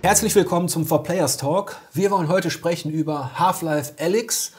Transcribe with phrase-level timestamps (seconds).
[0.00, 1.76] Herzlich willkommen zum 4Players Talk.
[1.92, 4.52] Wir wollen heute sprechen über Half-Life Alyx.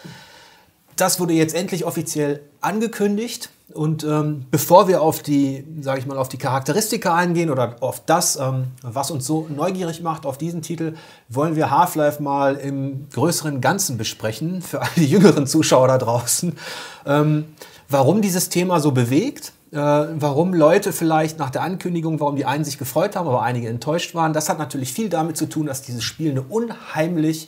[0.98, 3.50] Das wurde jetzt endlich offiziell angekündigt.
[3.74, 8.04] Und ähm, bevor wir auf die, sage ich mal, auf die Charakteristika eingehen oder auf
[8.06, 10.96] das, ähm, was uns so neugierig macht auf diesen Titel,
[11.30, 16.58] wollen wir Half-Life mal im größeren Ganzen besprechen für all die jüngeren Zuschauer da draußen.
[17.06, 17.46] Ähm,
[17.88, 22.78] warum dieses Thema so bewegt, warum Leute vielleicht nach der Ankündigung, warum die einen sich
[22.78, 24.34] gefreut haben, aber einige enttäuscht waren.
[24.34, 27.48] Das hat natürlich viel damit zu tun, dass dieses Spiel eine unheimlich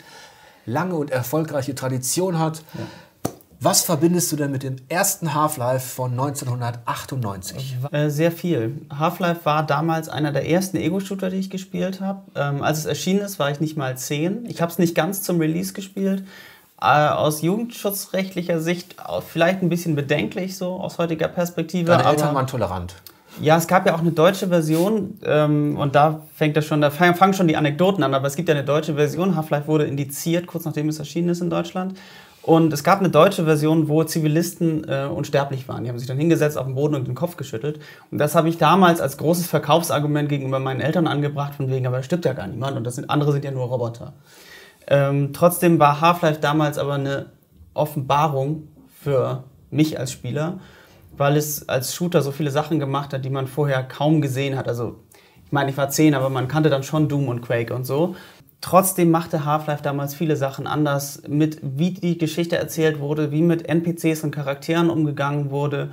[0.65, 2.63] lange und erfolgreiche Tradition hat.
[2.73, 2.85] Ja.
[3.63, 7.77] Was verbindest du denn mit dem ersten Half-Life von 1998?
[7.91, 8.81] Äh, sehr viel.
[8.91, 12.23] Half-Life war damals einer der ersten Ego-Shooter, die ich gespielt habe.
[12.33, 14.47] Ähm, als es erschienen ist, war ich nicht mal zehn.
[14.47, 16.23] Ich habe es nicht ganz zum Release gespielt.
[16.81, 18.95] Äh, aus jugendschutzrechtlicher Sicht
[19.27, 21.91] vielleicht ein bisschen bedenklich, so aus heutiger Perspektive.
[21.91, 22.95] Deine Eltern waren tolerant.
[23.39, 26.89] Ja, es gab ja auch eine deutsche Version ähm, und da fängt das schon, da
[26.89, 29.35] fangen schon die Anekdoten an, aber es gibt ja eine deutsche Version.
[29.35, 31.97] Half-Life wurde indiziert, kurz nachdem es erschienen ist in Deutschland.
[32.41, 35.83] Und es gab eine deutsche Version, wo Zivilisten äh, unsterblich waren.
[35.83, 37.79] Die haben sich dann hingesetzt auf den Boden und den Kopf geschüttelt.
[38.09, 41.97] Und das habe ich damals als großes Verkaufsargument gegenüber meinen Eltern angebracht, von wegen, aber
[41.97, 44.13] da stirbt ja gar niemand und das sind, andere sind ja nur Roboter.
[44.87, 47.27] Ähm, trotzdem war Half-Life damals aber eine
[47.73, 48.67] Offenbarung
[49.01, 50.59] für mich als Spieler,
[51.15, 54.67] weil es als Shooter so viele Sachen gemacht hat, die man vorher kaum gesehen hat.
[54.67, 54.99] Also
[55.45, 58.15] ich meine, ich war zehn, aber man kannte dann schon Doom und Quake und so.
[58.61, 63.67] Trotzdem machte Half-Life damals viele Sachen anders, mit wie die Geschichte erzählt wurde, wie mit
[63.67, 65.91] NPCs und Charakteren umgegangen wurde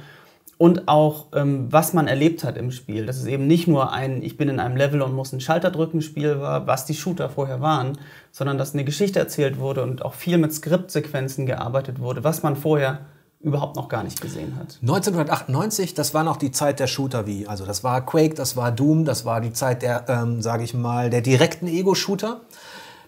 [0.59, 3.07] und auch ähm, was man erlebt hat im Spiel.
[3.07, 5.71] Dass es eben nicht nur ein Ich bin in einem Level und muss einen Schalter
[5.71, 7.97] drücken Spiel war, was die Shooter vorher waren,
[8.33, 12.57] sondern dass eine Geschichte erzählt wurde und auch viel mit Skriptsequenzen gearbeitet wurde, was man
[12.57, 13.07] vorher
[13.41, 14.79] überhaupt noch gar nicht gesehen hat.
[14.83, 18.73] 1998, das war noch die Zeit der Shooter wie, also das war Quake, das war
[18.73, 22.41] Doom, das war die Zeit der, ähm, sage ich mal, der direkten Ego-Shooter.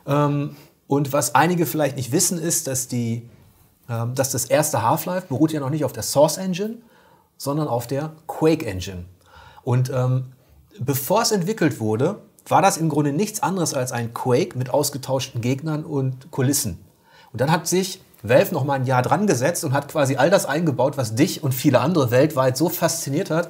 [0.07, 0.55] Ähm,
[0.87, 3.29] und was einige vielleicht nicht wissen, ist, dass, die,
[3.89, 6.77] ähm, dass das erste Half-Life beruht ja noch nicht auf der Source Engine,
[7.41, 9.07] sondern auf der Quake Engine.
[9.63, 10.27] Und ähm,
[10.79, 15.41] bevor es entwickelt wurde, war das im Grunde nichts anderes als ein Quake mit ausgetauschten
[15.41, 16.85] Gegnern und Kulissen.
[17.33, 20.29] Und dann hat sich Valve noch mal ein Jahr dran gesetzt und hat quasi all
[20.29, 23.49] das eingebaut, was dich und viele andere weltweit so fasziniert hat,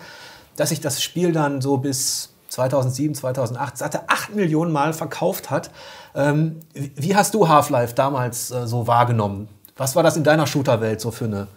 [0.54, 5.72] dass sich das Spiel dann so bis 2007, 2008, satte 8 Millionen Mal verkauft hat.
[6.14, 9.48] Ähm, wie hast du Half-Life damals äh, so wahrgenommen?
[9.76, 11.48] Was war das in deiner Shooter-Welt so für eine,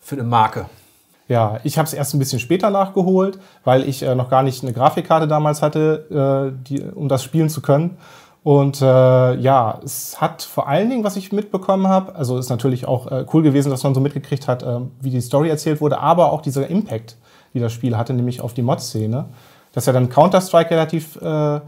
[0.00, 0.66] für eine Marke?
[1.28, 4.62] Ja, ich habe es erst ein bisschen später nachgeholt, weil ich äh, noch gar nicht
[4.62, 7.98] eine Grafikkarte damals hatte, äh, die, um das spielen zu können.
[8.42, 12.88] Und äh, ja, es hat vor allen Dingen, was ich mitbekommen habe, also ist natürlich
[12.88, 15.98] auch äh, cool gewesen, dass man so mitgekriegt hat, äh, wie die Story erzählt wurde,
[15.98, 17.18] aber auch dieser Impact,
[17.52, 19.26] die das Spiel hatte, nämlich auf die Mod-Szene.
[19.72, 21.60] Dass ja dann Counter-Strike relativ äh,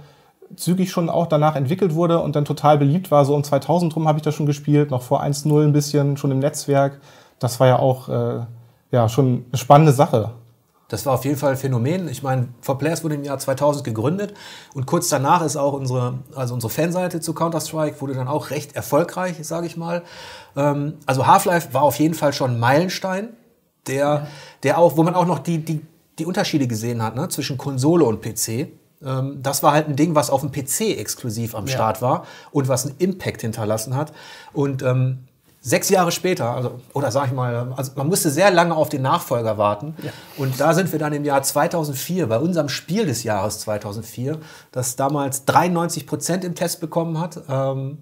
[0.56, 3.26] zügig schon auch danach entwickelt wurde und dann total beliebt war.
[3.26, 6.30] So um 2000 rum habe ich das schon gespielt, noch vor 1.0 ein bisschen, schon
[6.30, 7.00] im Netzwerk.
[7.38, 8.40] Das war ja auch äh,
[8.90, 10.32] ja, schon eine spannende Sache.
[10.90, 12.08] Das war auf jeden Fall ein Phänomen.
[12.08, 14.34] Ich meine, For Players wurde im Jahr 2000 gegründet
[14.74, 18.74] und kurz danach ist auch unsere, also unsere Fanseite zu Counter-Strike wurde dann auch recht
[18.74, 20.02] erfolgreich, sage ich mal.
[20.56, 23.28] Ähm, also Half-Life war auf jeden Fall schon ein Meilenstein,
[23.86, 24.26] der, ja.
[24.64, 25.80] der auch, wo man auch noch die, die,
[26.18, 28.68] die Unterschiede gesehen hat ne, zwischen Konsole und PC.
[29.02, 31.72] Ähm, das war halt ein Ding, was auf dem PC exklusiv am ja.
[31.72, 34.12] Start war und was einen Impact hinterlassen hat.
[34.52, 35.28] Und ähm,
[35.62, 39.02] Sechs Jahre später, also, oder sag ich mal, also man musste sehr lange auf den
[39.02, 39.94] Nachfolger warten.
[40.02, 40.10] Ja.
[40.38, 44.38] Und da sind wir dann im Jahr 2004, bei unserem Spiel des Jahres 2004,
[44.72, 47.98] das damals 93 Prozent im Test bekommen hat, ähm,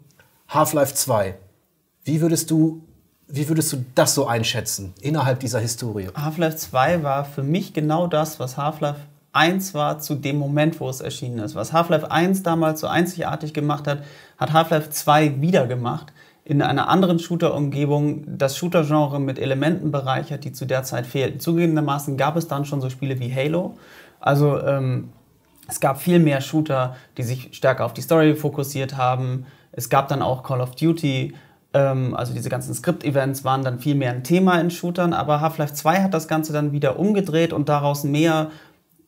[0.49, 1.37] Half-Life 2.
[2.05, 2.83] Wie würdest du
[3.31, 6.09] wie würdest du das so einschätzen innerhalb dieser Historie?
[6.15, 9.01] Half-Life 2 war für mich genau das, was Half-Life
[9.33, 11.55] 1 war zu dem Moment, wo es erschienen ist.
[11.55, 14.03] Was Half-Life 1 damals so einzigartig gemacht hat,
[14.39, 16.13] hat Half-Life 2 wieder gemacht
[16.49, 21.41] in einer anderen Shooter-Umgebung das Shooter-Genre mit Elementen bereichert, die zu der Zeit fehlten.
[21.41, 23.77] Zugegebenermaßen gab es dann schon so Spiele wie Halo.
[24.19, 25.11] Also ähm,
[25.69, 29.45] es gab viel mehr Shooter, die sich stärker auf die Story fokussiert haben.
[29.73, 31.35] Es gab dann auch Call of Duty.
[31.75, 35.13] Ähm, also diese ganzen Script-Events waren dann viel mehr ein Thema in Shootern.
[35.13, 38.51] Aber Half-Life 2 hat das Ganze dann wieder umgedreht und daraus mehr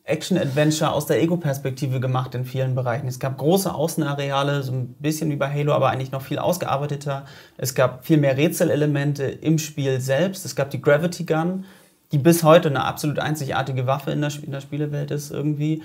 [0.04, 3.06] Action-Adventure aus der Ego-Perspektive gemacht in vielen Bereichen.
[3.06, 7.24] Es gab große Außenareale, so ein bisschen wie bei Halo, aber eigentlich noch viel ausgearbeiteter.
[7.56, 10.44] Es gab viel mehr Rätselelemente im Spiel selbst.
[10.44, 11.64] Es gab die Gravity Gun,
[12.12, 15.82] die bis heute eine absolut einzigartige Waffe in der, in der Spielewelt ist irgendwie.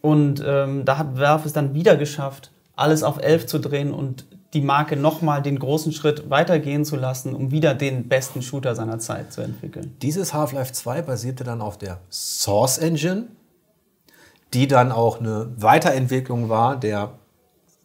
[0.00, 4.24] Und ähm, da hat Valve es dann wieder geschafft, alles auf 11 zu drehen und
[4.54, 8.98] die Marke nochmal den großen Schritt weitergehen zu lassen, um wieder den besten Shooter seiner
[8.98, 9.94] Zeit zu entwickeln.
[10.02, 13.26] Dieses Half-Life 2 basierte dann auf der Source Engine,
[14.54, 17.10] die dann auch eine Weiterentwicklung war der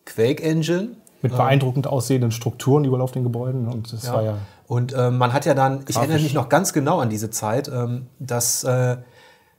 [0.05, 0.89] Quake Engine.
[1.21, 3.67] Mit beeindruckend aussehenden Strukturen überall auf den Gebäuden.
[3.67, 4.37] Und das war ja.
[4.67, 7.67] Und äh, man hat ja dann, ich erinnere mich noch ganz genau an diese Zeit,
[7.67, 8.97] ähm, dass äh,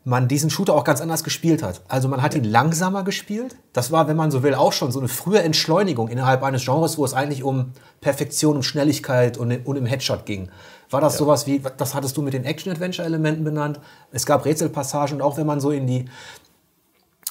[0.07, 1.81] man diesen Shooter auch ganz anders gespielt hat.
[1.89, 3.57] Also man hat ihn langsamer gespielt.
[3.73, 6.97] Das war, wenn man so will, auch schon so eine frühe Entschleunigung innerhalb eines Genres,
[6.97, 10.49] wo es eigentlich um Perfektion, um Schnelligkeit und, und im Headshot ging.
[10.91, 13.81] War das sowas wie, das hattest du mit den Action-Adventure-Elementen benannt?
[14.13, 16.05] Es gab Rätselpassagen und auch wenn man so in die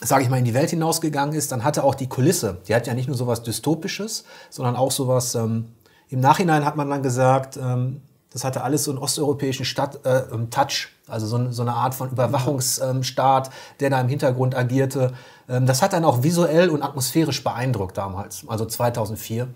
[0.01, 2.85] sage ich mal, in die Welt hinausgegangen ist, dann hatte auch die Kulisse, die hat
[2.87, 5.69] ja nicht nur sowas Dystopisches, sondern auch sowas, ähm,
[6.09, 8.01] im Nachhinein hat man dann gesagt, ähm,
[8.31, 11.95] das hatte alles so einen osteuropäischen Stadt, äh, ähm, Touch, also so, so eine Art
[11.95, 13.49] von Überwachungsstaat,
[13.79, 15.13] der da im Hintergrund agierte.
[15.47, 19.47] Ähm, das hat dann auch visuell und atmosphärisch beeindruckt damals, also 2004,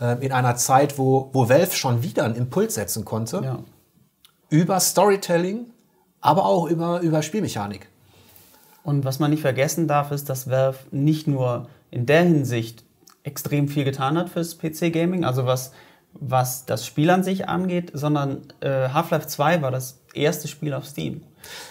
[0.00, 3.58] ähm, in einer Zeit, wo, wo Valve schon wieder einen Impuls setzen konnte Ja.
[4.48, 5.66] über Storytelling,
[6.20, 7.88] aber auch über, über Spielmechanik.
[8.84, 12.84] Und was man nicht vergessen darf, ist, dass Valve nicht nur in der Hinsicht
[13.22, 15.72] extrem viel getan hat fürs PC-Gaming, also was,
[16.12, 20.84] was das Spiel an sich angeht, sondern äh, Half-Life 2 war das erste Spiel auf
[20.84, 21.22] Steam.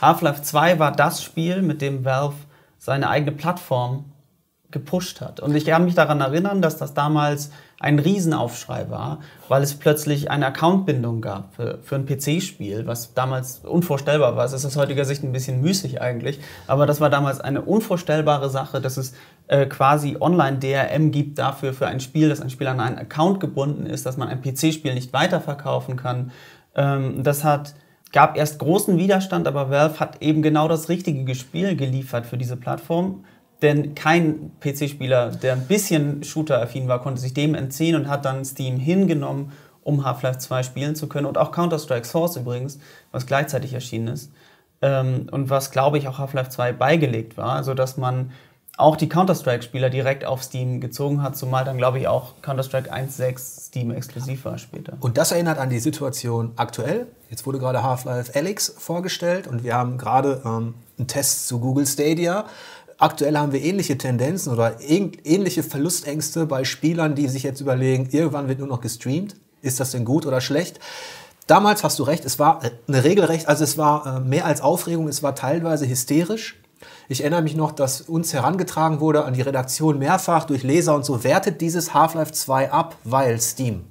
[0.01, 2.36] Half-Life 2 war das Spiel, mit dem Valve
[2.80, 4.06] seine eigene Plattform
[4.71, 5.39] gepusht hat.
[5.39, 7.51] Und ich kann mich daran erinnern, dass das damals
[7.83, 9.19] ein Riesenaufschrei war,
[9.50, 14.45] weil es plötzlich eine Accountbindung gab für, für ein PC-Spiel, was damals unvorstellbar war.
[14.45, 18.50] Es ist aus heutiger Sicht ein bisschen müßig eigentlich, aber das war damals eine unvorstellbare
[18.50, 19.13] Sache, dass es
[19.47, 23.85] äh, quasi Online-DRM gibt dafür für ein Spiel, dass ein Spiel an einen Account gebunden
[23.85, 26.31] ist, dass man ein PC-Spiel nicht weiterverkaufen kann.
[26.75, 27.75] Ähm, das hat
[28.13, 32.56] gab erst großen Widerstand, aber Valve hat eben genau das richtige Spiel geliefert für diese
[32.56, 33.25] Plattform.
[33.63, 38.44] Denn kein PC-Spieler, der ein bisschen Shooter-affin war, konnte sich dem entziehen und hat dann
[38.44, 41.25] Steam hingenommen, um Half-Life 2 spielen zu können.
[41.25, 42.77] Und auch Counter-Strike Source übrigens,
[43.13, 44.31] was gleichzeitig erschienen ist.
[44.81, 48.31] Ähm, und was, glaube ich, auch Half-Life 2 beigelegt war, sodass man
[48.75, 53.68] auch die Counter-Strike-Spieler direkt auf Steam gezogen hat, zumal dann, glaube ich, auch Counter-Strike 1.6
[53.68, 54.98] Steam exklusiv war später.
[55.00, 57.07] Und das erinnert an die Situation aktuell.
[57.30, 61.86] Jetzt wurde gerade Half-Life Alyx vorgestellt und wir haben gerade ähm, einen Test zu Google
[61.86, 62.45] Stadia.
[63.04, 68.08] Aktuell haben wir ähnliche Tendenzen oder ähn- ähnliche Verlustängste bei Spielern, die sich jetzt überlegen,
[68.10, 69.36] irgendwann wird nur noch gestreamt.
[69.62, 70.80] Ist das denn gut oder schlecht?
[71.46, 74.62] Damals hast du recht, es war äh, eine regelrecht, also es war äh, mehr als
[74.62, 76.56] Aufregung, es war teilweise hysterisch.
[77.10, 81.04] Ich erinnere mich noch, dass uns herangetragen wurde an die Redaktion mehrfach durch Leser und
[81.04, 83.84] so, wertet dieses Half-Life 2 ab, weil Steam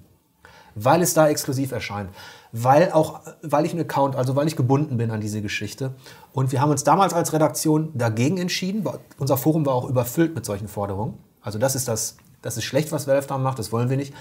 [0.74, 2.08] weil es da exklusiv erscheint,
[2.52, 5.94] weil auch, weil ich einen Account, also weil ich gebunden bin an diese Geschichte.
[6.32, 8.86] Und wir haben uns damals als Redaktion dagegen entschieden.
[9.18, 11.18] Unser Forum war auch überfüllt mit solchen Forderungen.
[11.40, 13.58] Also das ist das, das ist schlecht, was Valve da macht.
[13.58, 14.12] Das wollen wir nicht.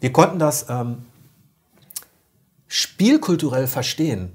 [0.00, 1.04] Wir konnten das ähm,
[2.66, 4.32] spielkulturell verstehen.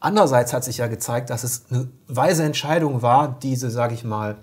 [0.00, 4.38] Andererseits hat sich ja gezeigt, dass es eine weise Entscheidung war, diese, sage ich mal,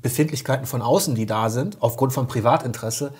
[0.00, 3.12] Befindlichkeiten von außen, die da sind, aufgrund von Privatinteresse,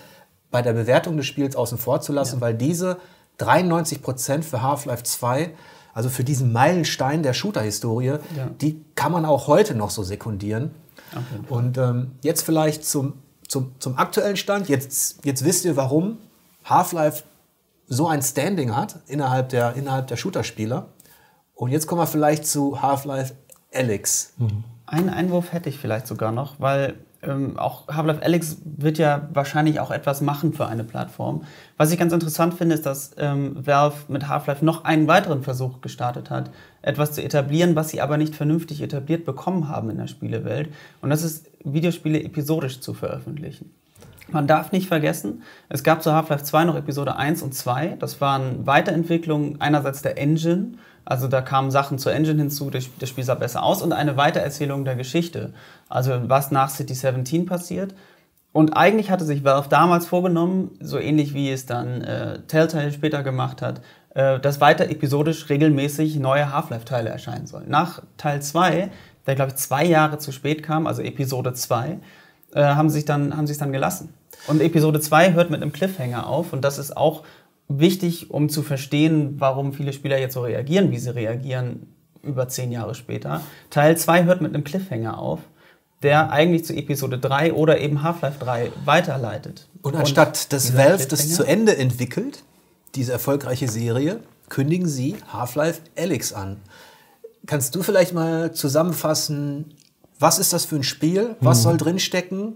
[0.52, 2.98] bei der Bewertung des Spiels außen vor zu lassen, weil diese
[3.42, 5.54] 93 Prozent für Half-Life 2,
[5.94, 8.18] also für diesen Meilenstein der Shooter-Historie,
[8.60, 10.70] die kann man auch heute noch so sekundieren.
[11.48, 13.14] Und ähm, jetzt vielleicht zum,
[13.46, 14.68] zum, zum aktuellen Stand.
[14.68, 16.18] Jetzt, jetzt wisst ihr, warum
[16.64, 17.24] Half-Life
[17.86, 20.86] so ein Standing hat innerhalb der, innerhalb der Shooter-Spieler.
[21.54, 23.34] Und jetzt kommen wir vielleicht zu Half-Life
[23.74, 24.34] Alyx.
[24.86, 29.80] Einen Einwurf hätte ich vielleicht sogar noch, weil ähm, auch Half-Life Alyx wird ja wahrscheinlich
[29.80, 31.44] auch etwas machen für eine Plattform.
[31.76, 35.80] Was ich ganz interessant finde, ist, dass ähm, Valve mit Half-Life noch einen weiteren Versuch
[35.80, 36.50] gestartet hat,
[36.82, 40.70] etwas zu etablieren, was sie aber nicht vernünftig etabliert bekommen haben in der Spielewelt.
[41.00, 43.72] Und das ist, Videospiele episodisch zu veröffentlichen.
[44.32, 47.96] Man darf nicht vergessen, es gab zu Half-Life 2 noch Episode 1 und 2.
[47.98, 50.72] Das waren Weiterentwicklungen einerseits der Engine,
[51.04, 54.84] also da kamen Sachen zur Engine hinzu, das Spiel sah besser aus und eine Weitererzählung
[54.84, 55.52] der Geschichte.
[55.88, 57.94] Also was nach City 17 passiert.
[58.52, 63.22] Und eigentlich hatte sich Valve damals vorgenommen, so ähnlich wie es dann äh, Telltale später
[63.22, 63.80] gemacht hat,
[64.14, 67.70] äh, dass weiter episodisch regelmäßig neue Half-Life-Teile erscheinen sollen.
[67.70, 68.90] Nach Teil 2,
[69.26, 71.98] der glaube ich zwei Jahre zu spät kam, also Episode 2,
[72.54, 74.12] äh, haben sie sich dann, haben es dann gelassen.
[74.46, 77.22] Und Episode 2 hört mit einem Cliffhanger auf und das ist auch
[77.78, 81.86] wichtig, um zu verstehen, warum viele Spieler jetzt so reagieren, wie sie reagieren
[82.22, 83.40] über zehn Jahre später.
[83.70, 85.40] Teil 2 hört mit einem Cliffhanger auf,
[86.02, 89.68] der eigentlich zu Episode 3 oder eben Half-Life 3 weiterleitet.
[89.82, 92.44] Und anstatt dass Valve das zu Ende entwickelt,
[92.94, 96.58] diese erfolgreiche Serie, kündigen sie Half-Life Alyx an.
[97.46, 99.74] Kannst du vielleicht mal zusammenfassen,
[100.18, 101.36] was ist das für ein Spiel?
[101.40, 102.54] Was soll drinstecken?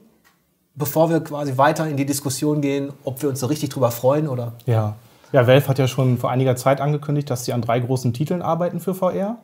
[0.76, 4.28] Bevor wir quasi weiter in die Diskussion gehen, ob wir uns so richtig drüber freuen
[4.28, 4.52] oder.
[4.66, 4.94] Ja.
[5.32, 8.42] Ja, Valve hat ja schon vor einiger Zeit angekündigt, dass sie an drei großen Titeln
[8.42, 9.38] arbeiten für VR.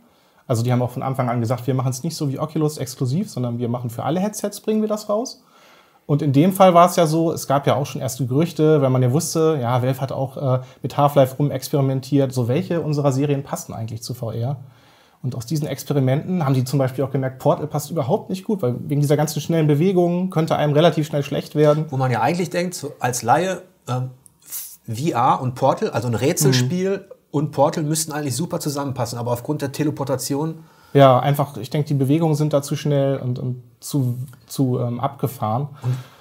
[0.46, 2.78] Also die haben auch von Anfang an gesagt, wir machen es nicht so wie Oculus
[2.78, 5.42] exklusiv, sondern wir machen für alle Headsets, bringen wir das raus.
[6.06, 8.82] Und in dem Fall war es ja so, es gab ja auch schon erste Gerüchte,
[8.82, 13.12] weil man ja wusste, ja, Valve hat auch äh, mit Half-Life rumexperimentiert, so welche unserer
[13.12, 14.56] Serien passen eigentlich zu VR.
[15.22, 18.60] Und aus diesen Experimenten haben die zum Beispiel auch gemerkt, Portal passt überhaupt nicht gut,
[18.60, 21.86] weil wegen dieser ganzen schnellen Bewegungen könnte einem relativ schnell schlecht werden.
[21.90, 24.10] Wo man ja eigentlich denkt, so als Laie, ähm,
[24.86, 27.04] VR und Portal, also ein Rätselspiel Mhm.
[27.30, 31.94] und Portal müssten eigentlich super zusammenpassen, aber aufgrund der Teleportation, Ja, einfach, ich denke, die
[31.94, 35.68] Bewegungen sind da zu schnell und, und zu, zu ähm, abgefahren.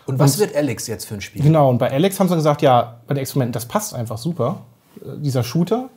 [0.06, 1.42] und was wird Alex jetzt für ein Spiel?
[1.44, 4.58] Genau, und bei Alex haben sie gesagt, ja, bei den Experimenten, das passt einfach super.
[5.02, 5.90] Äh, Dieser Shooter,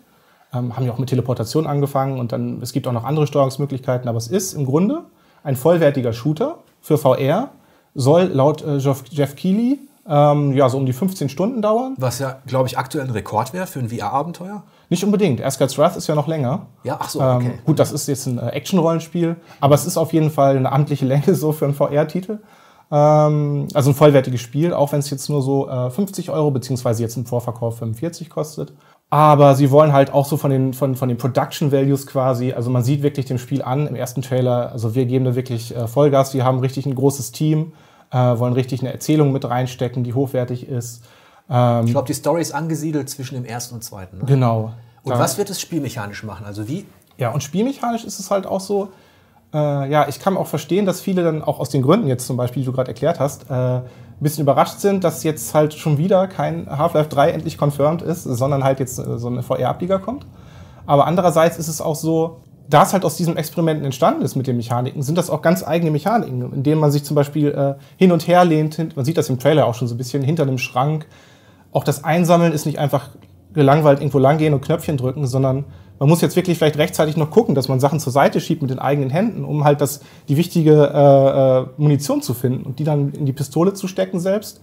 [0.52, 4.08] ähm, haben ja auch mit Teleportation angefangen und dann, es gibt auch noch andere Steuerungsmöglichkeiten,
[4.08, 5.02] aber es ist im Grunde
[5.44, 7.50] ein vollwertiger Shooter für VR,
[7.94, 11.94] soll laut äh, Jeff, Jeff Keighley ähm, ja, so um die 15 Stunden dauern.
[11.98, 14.64] Was ja, glaube ich, aktuell ein Rekord wäre für ein VR-Abenteuer.
[14.90, 16.66] Nicht unbedingt, Asgard's Wrath ist ja noch länger.
[16.82, 17.46] Ja, ach so, okay.
[17.46, 20.70] Ähm, gut, das ist jetzt ein äh, Action-Rollenspiel, aber es ist auf jeden Fall eine
[20.70, 22.40] amtliche Länge so für einen VR-Titel.
[22.90, 27.02] Ähm, also ein vollwertiges Spiel, auch wenn es jetzt nur so äh, 50 Euro, beziehungsweise
[27.02, 28.74] jetzt im Vorverkauf 45 kostet.
[29.10, 32.70] Aber sie wollen halt auch so von den, von, von den Production Values quasi, also
[32.70, 35.86] man sieht wirklich dem Spiel an im ersten Trailer, also wir geben da wirklich äh,
[35.86, 37.72] Vollgas, wir haben richtig ein großes Team,
[38.14, 41.02] äh, wollen richtig eine Erzählung mit reinstecken, die hochwertig ist.
[41.46, 41.50] Ich
[41.90, 44.16] glaube, die Story ist angesiedelt zwischen dem ersten und zweiten.
[44.18, 44.24] Ne?
[44.24, 44.72] Genau.
[45.02, 46.46] Und Da- was wird es spielmechanisch machen?
[46.46, 46.86] Also wie?
[47.18, 48.88] Ja, und spielmechanisch ist es halt auch so,
[49.52, 49.58] äh,
[49.90, 52.62] ja, ich kann auch verstehen, dass viele dann auch aus den Gründen jetzt zum Beispiel,
[52.62, 53.82] die du gerade erklärt hast, äh, ein
[54.20, 58.64] bisschen überrascht sind, dass jetzt halt schon wieder kein Half-Life 3 endlich confirmed ist, sondern
[58.64, 60.24] halt jetzt äh, so eine VR-Ableger kommt.
[60.86, 64.46] Aber andererseits ist es auch so, da es halt aus diesen Experimenten entstanden ist mit
[64.46, 68.12] den Mechaniken, sind das auch ganz eigene Mechaniken, indem man sich zum Beispiel äh, hin
[68.12, 68.96] und her lehnt.
[68.96, 71.06] Man sieht das im Trailer auch schon so ein bisschen hinter einem Schrank.
[71.72, 73.10] Auch das Einsammeln ist nicht einfach
[73.52, 75.64] gelangweilt irgendwo langgehen und Knöpfchen drücken, sondern
[75.98, 78.70] man muss jetzt wirklich vielleicht rechtzeitig noch gucken, dass man Sachen zur Seite schiebt mit
[78.70, 82.84] den eigenen Händen, um halt das, die wichtige äh, äh, Munition zu finden und die
[82.84, 84.60] dann in die Pistole zu stecken selbst,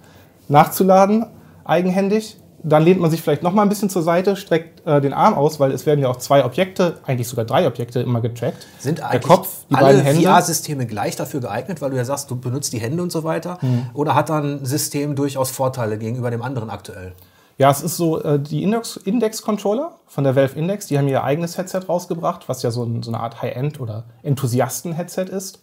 [0.50, 1.25] nachzuladen,
[1.63, 2.38] eigenhändig.
[2.63, 5.33] Dann lehnt man sich vielleicht noch mal ein bisschen zur Seite, streckt äh, den Arm
[5.33, 8.67] aus, weil es werden ja auch zwei Objekte, eigentlich sogar drei Objekte immer getrackt.
[8.77, 10.21] Sind Der eigentlich Kopf, die alle beiden Hände.
[10.21, 13.57] VR-Systeme gleich dafür geeignet, weil du ja sagst, du benutzt die Hände und so weiter?
[13.61, 13.87] Hm.
[13.95, 17.13] Oder hat dann ein System durchaus Vorteile gegenüber dem anderen aktuell?
[17.57, 21.23] Ja, es ist so, äh, die Index- Index-Controller von der Valve Index, die haben ihr
[21.23, 25.61] eigenes Headset rausgebracht, was ja so, ein, so eine Art High-End- oder Enthusiasten-Headset ist.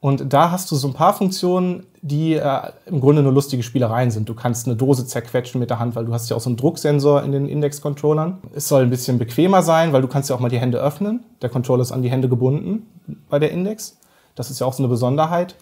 [0.00, 4.10] Und da hast du so ein paar Funktionen, die äh, im Grunde nur lustige Spielereien
[4.10, 4.28] sind.
[4.28, 6.56] Du kannst eine Dose zerquetschen mit der Hand, weil du hast ja auch so einen
[6.56, 8.38] Drucksensor in den Index-Controllern.
[8.54, 11.24] Es soll ein bisschen bequemer sein, weil du kannst ja auch mal die Hände öffnen.
[11.40, 12.86] Der Controller ist an die Hände gebunden
[13.30, 13.98] bei der Index.
[14.34, 15.54] Das ist ja auch so eine Besonderheit.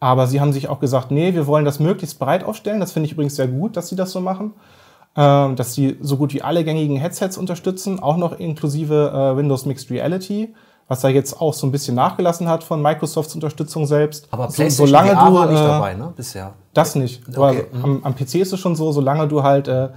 [0.00, 2.80] Aber sie haben sich auch gesagt, nee, wir wollen das möglichst breit aufstellen.
[2.80, 4.54] Das finde ich übrigens sehr gut, dass sie das so machen
[5.16, 9.66] ähm, dass sie so gut wie alle gängigen Headsets unterstützen, auch noch inklusive äh, Windows
[9.66, 10.54] Mixed Reality,
[10.92, 14.28] was da jetzt auch so ein bisschen nachgelassen hat von Microsofts Unterstützung selbst.
[14.30, 16.12] Aber So- solange VR du, war nicht äh, dabei, ne?
[16.14, 16.52] Bisher.
[16.74, 17.22] Das nicht.
[17.26, 19.88] Okay, Aber am, am PC ist es schon so, solange du halt äh,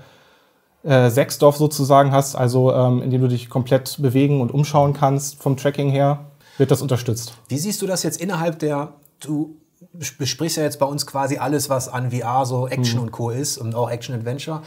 [0.84, 5.58] äh, Sechsdorf sozusagen hast, also ähm, indem du dich komplett bewegen und umschauen kannst vom
[5.58, 6.26] Tracking her,
[6.58, 7.34] wird das unterstützt.
[7.50, 9.58] Wie siehst du das jetzt innerhalb der, du
[9.92, 13.04] besprichst ja jetzt bei uns quasi alles, was an VR so Action Mhm.
[13.08, 13.30] und Co.
[13.32, 14.62] ist und auch Action-Adventure.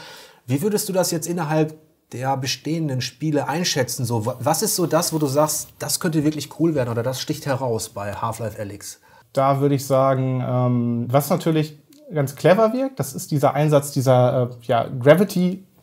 [0.47, 1.75] Wie würdest du das jetzt innerhalb
[2.13, 4.05] der bestehenden Spiele einschätzen?
[4.05, 7.03] So, wa- was ist so das, wo du sagst, das könnte wirklich cool werden oder
[7.03, 9.01] das sticht heraus bei Half-Life Alyx?
[9.33, 11.79] Da würde ich sagen, ähm, was natürlich
[12.13, 14.89] ganz clever wirkt, das ist dieser Einsatz dieser äh, ja,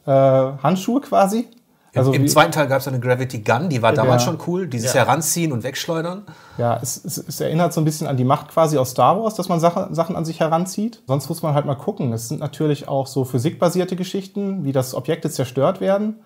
[0.05, 1.47] Gravity-Handschuhe quasi.
[1.95, 4.31] Also Im zweiten Teil gab es eine Gravity Gun, die war damals Ja.
[4.31, 4.67] schon cool.
[4.67, 5.01] Dieses Ja.
[5.01, 6.23] Heranziehen und Wegschleudern.
[6.57, 9.35] Ja, es, es, es erinnert so ein bisschen an die Macht quasi aus Star Wars,
[9.35, 11.01] dass man Sachen, Sachen an sich heranzieht.
[11.07, 12.11] Sonst muss man halt mal gucken.
[12.13, 16.17] Es sind natürlich auch so physikbasierte Geschichten, wie das Objekte zerstört werden,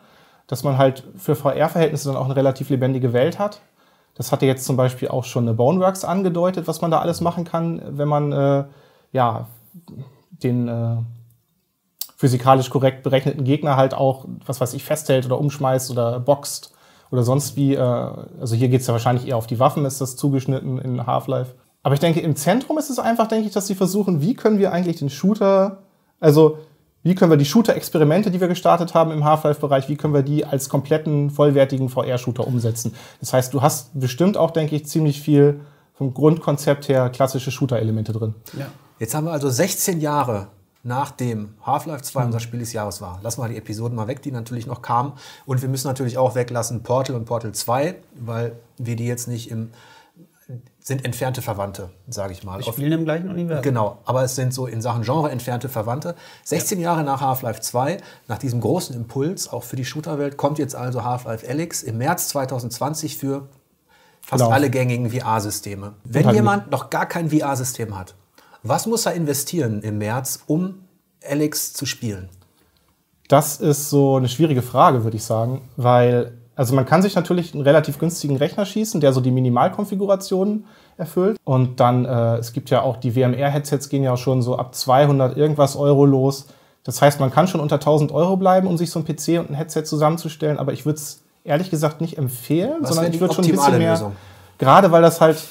[0.47, 3.61] dass man halt für VR-Verhältnisse dann auch eine relativ lebendige Welt hat.
[4.15, 7.45] Das hatte jetzt zum Beispiel auch schon eine Boneworks angedeutet, was man da alles machen
[7.45, 8.63] kann, wenn man äh,
[9.11, 9.47] ja,
[10.43, 10.97] den äh,
[12.19, 16.73] physikalisch korrekt berechneten Gegner halt auch, was weiß ich, festhält oder umschmeißt oder boxt
[17.11, 17.75] oder sonst wie.
[17.75, 21.07] Äh, also hier geht es ja wahrscheinlich eher auf die Waffen, ist das zugeschnitten in
[21.07, 21.55] Half-Life.
[21.81, 24.59] Aber ich denke, im Zentrum ist es einfach, denke ich, dass sie versuchen, wie können
[24.59, 25.83] wir eigentlich den Shooter,
[26.19, 26.57] also
[27.03, 30.43] wie können wir die Shooter-Experimente, die wir gestartet haben im Half-Life-Bereich, wie können wir die
[30.43, 32.95] als kompletten, vollwertigen VR-Shooter umsetzen?
[33.21, 35.61] Das heißt, du hast bestimmt auch, denke ich, ziemlich viel
[35.93, 38.35] vom Grundkonzept her klassische Shooter-Elemente drin.
[38.57, 38.65] Ja.
[38.99, 40.47] Jetzt haben wir also 16 Jahre
[40.83, 43.19] nachdem Half-Life 2 unser Spiel des Jahres war.
[43.21, 45.13] Lassen wir die Episoden mal weg, die natürlich noch kamen.
[45.45, 49.51] Und wir müssen natürlich auch weglassen Portal und Portal 2, weil wir die jetzt nicht
[49.51, 49.71] im
[50.79, 52.59] sind entfernte Verwandte, sage ich mal.
[52.59, 53.61] Wir Auf- spielen im gleichen Universum.
[53.61, 56.15] Genau, aber es sind so in Sachen Genre entfernte Verwandte.
[56.45, 60.75] 16 Jahre nach Half-Life 2, nach diesem großen Impuls, auch für die Shooterwelt, kommt jetzt
[60.75, 63.47] also Half-Life Alyx im März 2020 für
[64.21, 64.51] fast Genau.
[64.51, 65.93] alle gängigen VR-Systeme.
[66.03, 68.15] Wenn jemand noch gar kein VR-System hat,
[68.63, 70.83] Was muss er investieren im März, um
[71.27, 72.29] Alex zu spielen?
[73.27, 77.53] Das ist so eine schwierige Frage, würde ich sagen, weil also man kann sich natürlich
[77.53, 80.65] einen relativ günstigen Rechner schießen, der so die Minimalkonfigurationen
[80.97, 81.37] erfüllt.
[81.45, 84.75] Und dann, äh, es gibt ja auch die WMR-Headsets gehen ja auch schon so ab
[84.75, 86.47] 200 irgendwas Euro los.
[86.83, 89.51] Das heißt, man kann schon unter 1000 Euro bleiben, um sich so ein PC und
[89.51, 90.57] ein Headset zusammenzustellen.
[90.57, 93.77] Aber ich würde es ehrlich gesagt nicht empfehlen, Was sondern ich würde schon ein bisschen
[93.77, 94.17] mehr, Lösung?
[94.57, 95.41] gerade weil das halt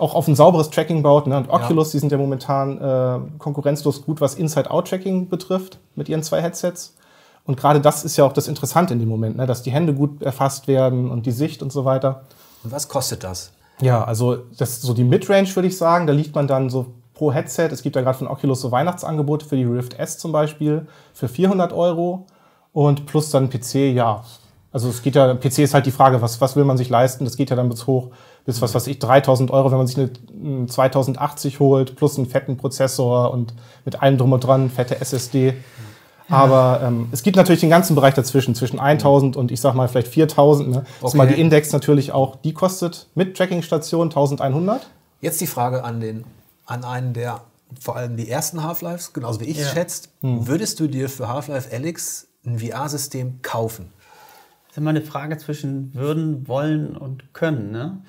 [0.00, 1.26] auch auf ein sauberes Tracking baut.
[1.26, 1.36] Ne?
[1.36, 6.40] Und Oculus, die sind ja momentan äh, konkurrenzlos gut, was Inside-Out-Tracking betrifft mit ihren zwei
[6.40, 6.96] Headsets.
[7.44, 9.46] Und gerade das ist ja auch das Interessante in dem Moment, ne?
[9.46, 12.22] dass die Hände gut erfasst werden und die Sicht und so weiter.
[12.64, 13.52] Und was kostet das?
[13.80, 16.06] Ja, also das so die Midrange, würde ich sagen.
[16.06, 17.68] Da liegt man dann so pro Headset.
[17.70, 21.28] Es gibt ja gerade von Oculus so Weihnachtsangebote für die Rift S zum Beispiel für
[21.28, 22.26] 400 Euro
[22.72, 24.24] und plus dann PC, ja.
[24.72, 27.24] Also es geht ja, PC ist halt die Frage, was, was will man sich leisten?
[27.24, 28.10] Das geht ja dann bis hoch,
[28.46, 30.10] bis was weiß ich, 3000 Euro, wenn man sich eine,
[30.42, 33.52] eine 2080 holt, plus einen fetten Prozessor und
[33.84, 35.54] mit allem drum und dran, fette SSD.
[36.28, 39.88] Aber ähm, es gibt natürlich den ganzen Bereich dazwischen, zwischen 1000 und ich sag mal
[39.88, 40.68] vielleicht 4000.
[40.70, 40.84] Ne?
[41.00, 41.34] Das ist mal Okay.
[41.34, 44.86] die Index natürlich auch, die kostet mit Tracking-Station 1100.
[45.20, 46.24] Jetzt die Frage an, den,
[46.66, 47.40] an einen, der
[47.80, 49.66] vor allem die ersten Half-Lives, genauso wie ich, Ja.
[49.66, 50.10] schätzt.
[50.22, 53.92] Würdest du dir für Half-Life Alyx ein VR-System kaufen?
[54.70, 57.72] Das ist immer eine Frage zwischen würden, wollen und können.
[57.72, 58.04] Ne?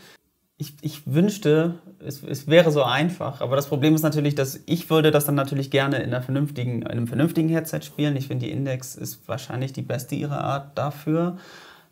[0.58, 4.88] Ich, ich wünschte, es, es wäre so einfach, aber das Problem ist natürlich, dass ich
[4.92, 8.16] würde das dann natürlich gerne in, einer vernünftigen, in einem vernünftigen Headset spielen.
[8.16, 11.38] Ich finde, die Index ist wahrscheinlich die beste ihrer Art dafür.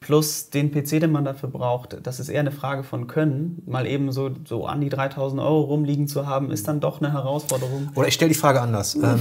[0.02, 3.64] Plus den PC, den man dafür braucht, das ist eher eine Frage von Können.
[3.66, 7.12] Mal eben so, so an die 3000 Euro rumliegen zu haben, ist dann doch eine
[7.12, 7.90] Herausforderung.
[7.96, 8.94] Oder ich stelle die Frage anders.
[8.94, 9.20] Ähm,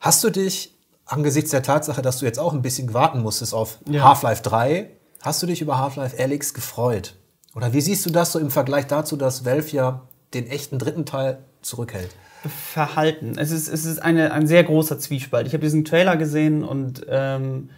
[0.00, 0.73] hast du dich
[1.06, 4.04] angesichts der Tatsache, dass du jetzt auch ein bisschen warten musstest auf Ja.
[4.04, 4.90] Half-Life 3,
[5.22, 7.14] hast du dich über Half-Life Alyx gefreut?
[7.54, 11.06] Oder wie siehst du das so im Vergleich dazu, dass Valve ja den echten dritten
[11.06, 12.10] Teil zurückhält?
[12.48, 13.36] Verhalten.
[13.38, 15.46] Es ist, es ist eine, ein sehr großer Zwiespalt.
[15.46, 17.70] Ich habe diesen Trailer gesehen und ähm,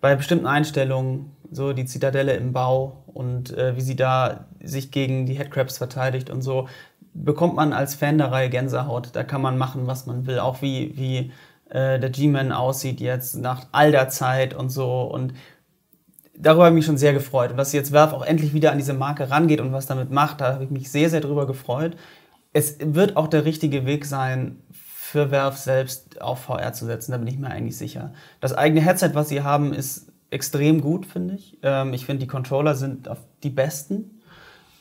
[0.00, 5.26] bei bestimmten Einstellungen, so die Zitadelle im Bau und äh, wie sie da sich gegen
[5.26, 6.68] die Headcrabs verteidigt und so,
[7.12, 9.10] bekommt man als Fan der Reihe Gänsehaut.
[9.12, 10.38] Da kann man machen, was man will.
[10.40, 11.32] Auch wie, wie
[11.74, 15.02] äh, der G-Man aussieht jetzt nach all der Zeit und so.
[15.02, 15.34] Und
[16.36, 17.50] darüber habe ich mich schon sehr gefreut.
[17.50, 20.40] Und dass jetzt Valve auch endlich wieder an diese Marke rangeht und was damit macht,
[20.40, 21.96] da habe ich mich sehr, sehr drüber gefreut.
[22.52, 27.18] Es wird auch der richtige Weg sein, für Valve selbst auf VR zu setzen, da
[27.18, 28.12] bin ich mir eigentlich sicher.
[28.40, 31.58] Das eigene Headset, was sie haben, ist extrem gut, finde ich.
[31.62, 33.08] Ähm, ich finde, die Controller sind
[33.42, 34.20] die besten.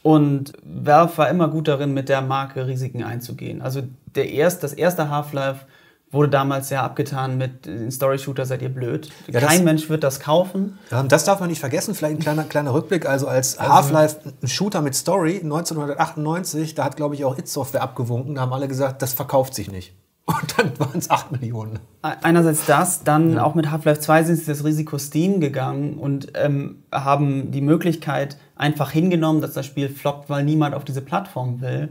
[0.03, 3.62] Und Valve war immer gut darin, mit der Marke Risiken einzugehen.
[3.62, 3.84] Also
[4.15, 5.65] der erst, das erste Half-Life
[6.13, 9.10] wurde damals ja abgetan mit den Story-Shooter seid ihr blöd.
[9.28, 10.78] Ja, Kein Mensch wird das kaufen.
[10.91, 13.08] Ähm, das darf man nicht vergessen, vielleicht ein kleiner, kleiner Rückblick.
[13.08, 17.82] Also als Half-Life ein Shooter mit Story 1998, da hat glaube ich auch It Software
[17.82, 19.93] abgewunken, da haben alle gesagt, das verkauft sich nicht.
[20.26, 21.80] Und dann waren es 8 Millionen.
[22.02, 26.84] Einerseits das, dann auch mit Half-Life 2 sind sie das Risiko Steam gegangen und ähm,
[26.93, 31.89] haben die Möglichkeit einfach hingenommen, dass das Spiel floppt, weil niemand auf diese Plattform will.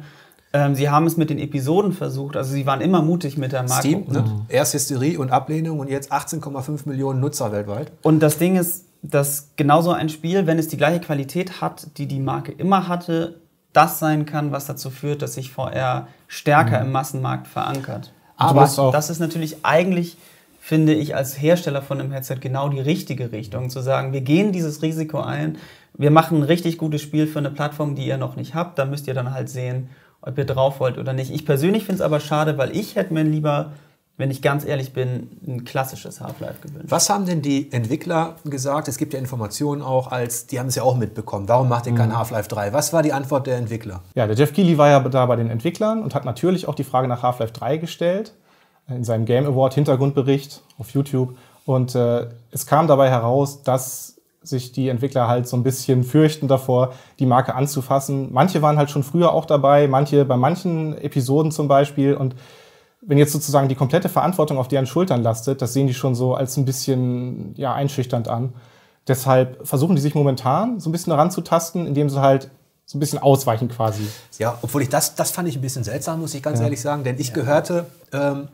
[0.55, 3.63] Ähm, sie haben es mit den Episoden versucht, also sie waren immer mutig mit der
[3.63, 3.89] Marke.
[3.89, 4.25] Steam, ne?
[4.49, 7.91] erst Hysterie und Ablehnung und jetzt 18,5 Millionen Nutzer weltweit.
[8.03, 12.07] Und das Ding ist, dass genauso ein Spiel, wenn es die gleiche Qualität hat, die
[12.07, 13.41] die Marke immer hatte,
[13.73, 18.13] das sein kann, was dazu führt, dass sich VR stärker im Massenmarkt verankert.
[18.37, 20.19] Aber das ist natürlich eigentlich,
[20.61, 24.53] finde ich, als Hersteller von einem Headset genau die richtige Richtung, zu sagen, wir gehen
[24.53, 25.57] dieses Risiko ein,
[25.95, 28.85] wir machen ein richtig gutes Spiel für eine Plattform, die ihr noch nicht habt, da
[28.85, 29.91] müsst ihr dann halt sehen,
[30.23, 31.33] ob ihr drauf wollt oder nicht.
[31.33, 33.73] Ich persönlich finde es aber schade, weil ich hätte mir lieber,
[34.17, 36.87] wenn ich ganz ehrlich bin, ein klassisches Half-Life gewünscht.
[36.89, 38.89] Was haben denn die Entwickler gesagt?
[38.89, 41.49] Es gibt ja Informationen auch, als die haben es ja auch mitbekommen.
[41.49, 42.73] Warum macht ihr kein Half-Life 3?
[42.73, 44.03] Was war die Antwort der Entwickler?
[44.15, 46.85] Ja, der Jeff Keighley war ja da bei den Entwicklern und hat natürlich auch die
[46.85, 48.33] Frage nach Half-Life 3 gestellt
[48.89, 51.37] in seinem Game Award Hintergrundbericht auf YouTube.
[51.65, 54.12] Und äh, es kam dabei heraus, dass
[54.43, 58.33] sich die Entwickler halt so ein bisschen fürchten davor, die Marke anzufassen.
[58.33, 62.15] Manche waren halt schon früher auch dabei, manche bei manchen Episoden zum Beispiel.
[62.15, 62.35] Und
[63.01, 66.35] wenn jetzt sozusagen die komplette Verantwortung auf deren Schultern lastet, das sehen die schon so
[66.35, 68.53] als ein bisschen ja, einschüchternd an.
[69.09, 72.51] Deshalb versuchen die sich momentan so ein bisschen heranzutasten, indem sie halt
[72.87, 74.07] so ein bisschen ausweichen quasi.
[74.39, 77.05] Ja, obwohl ich das, das fand ich ein bisschen seltsam, muss ich ganz ehrlich sagen,
[77.05, 78.49] denn ich gehörte, ähm,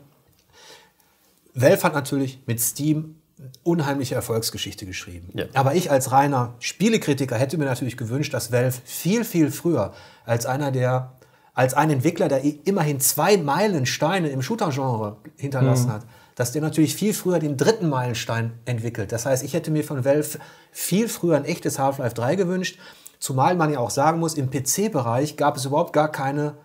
[1.53, 3.15] Valve hat natürlich mit Steam
[3.63, 5.29] unheimliche Erfolgsgeschichte geschrieben.
[5.33, 5.45] Ja.
[5.53, 9.93] Aber ich als reiner Spielekritiker hätte mir natürlich gewünscht, dass Valve viel, viel früher
[10.25, 11.13] als einer der,
[11.53, 17.13] als ein Entwickler, der immerhin zwei Meilensteine im Shooter-Genre hinterlassen hat, dass der natürlich viel
[17.13, 19.11] früher den dritten Meilenstein entwickelt.
[19.11, 20.39] Das heißt, ich hätte mir von Valve
[20.71, 22.79] viel früher ein echtes Half-Life 3 gewünscht,
[23.19, 26.55] zumal man ja auch sagen muss, im PC-Bereich gab es überhaupt gar keine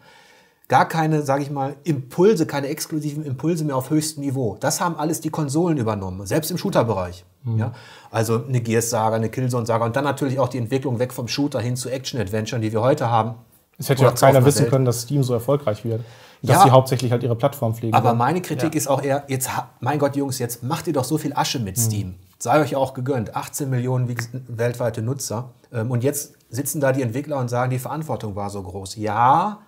[0.75, 4.57] gar keine, sage ich mal, Impulse, keine exklusiven Impulse mehr auf höchstem Niveau.
[4.59, 7.25] Das haben alles die Konsolen übernommen, selbst im Shooter-Bereich.
[7.45, 7.59] Mhm.
[7.59, 7.73] Ja?
[8.11, 11.77] Also eine Gears-Saga, eine Killzone-Saga und dann natürlich auch die Entwicklung weg vom Shooter hin
[11.77, 13.37] zu Action-Adventure, die wir heute haben.
[13.79, 16.01] Es hätte ja auch keiner wissen können, dass Steam so erfolgreich wird.
[16.43, 17.95] Dass ja, sie hauptsächlich halt ihre Plattform pflegen.
[17.95, 18.79] Aber meine Kritik ja.
[18.79, 21.77] ist auch eher, jetzt, mein Gott, Jungs, jetzt macht ihr doch so viel Asche mit
[21.77, 21.81] mhm.
[21.81, 22.15] Steam.
[22.41, 23.37] Sei euch auch gegönnt.
[23.37, 24.13] 18 Millionen
[24.49, 25.51] weltweite Nutzer.
[25.73, 28.97] Ähm, und jetzt sitzen da die Entwickler und sagen, die Verantwortung war so groß.
[28.97, 29.61] Ja,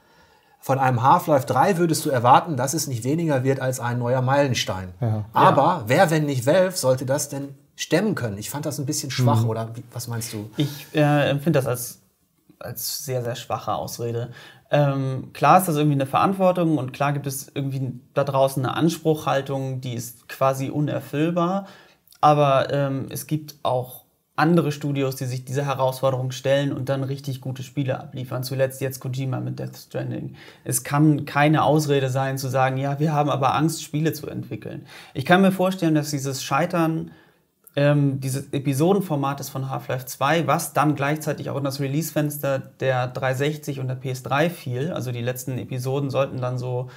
[0.60, 4.22] von einem Half-Life 3 würdest du erwarten, dass es nicht weniger wird als ein neuer
[4.22, 4.94] Meilenstein.
[5.00, 5.24] Ja.
[5.32, 5.84] Aber ja.
[5.86, 8.38] wer, wenn nicht Valve, sollte das denn stemmen können?
[8.38, 9.50] Ich fand das ein bisschen schwach, mhm.
[9.50, 10.50] oder was meinst du?
[10.56, 12.00] Ich äh, empfinde das als,
[12.58, 14.30] als sehr, sehr schwache Ausrede.
[14.70, 18.74] Ähm, klar ist das irgendwie eine Verantwortung und klar gibt es irgendwie da draußen eine
[18.74, 21.66] Anspruchhaltung, die ist quasi unerfüllbar.
[22.20, 24.05] Aber ähm, es gibt auch
[24.36, 28.44] andere Studios, die sich dieser Herausforderung stellen und dann richtig gute Spiele abliefern.
[28.44, 30.34] Zuletzt jetzt Kojima mit Death Stranding.
[30.62, 34.86] Es kann keine Ausrede sein zu sagen, ja, wir haben aber Angst, Spiele zu entwickeln.
[35.14, 37.10] Ich kann mir vorstellen, dass dieses Scheitern
[37.76, 43.80] ähm, dieses Episodenformates von Half-Life 2, was dann gleichzeitig auch in das Release-Fenster der 360
[43.80, 46.88] und der PS3 fiel, also die letzten Episoden sollten dann so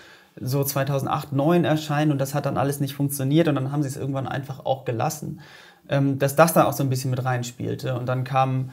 [0.42, 3.90] so 2008, 2009 erscheinen und das hat dann alles nicht funktioniert und dann haben sie
[3.90, 5.42] es irgendwann einfach auch gelassen
[5.90, 7.96] dass das da auch so ein bisschen mit reinspielte.
[7.98, 8.72] Und dann kam,